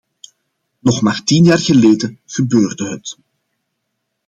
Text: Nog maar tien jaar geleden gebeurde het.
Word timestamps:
Nog 0.79 1.01
maar 1.01 1.23
tien 1.23 1.43
jaar 1.43 1.57
geleden 1.59 2.19
gebeurde 2.25 2.89
het. 2.89 3.17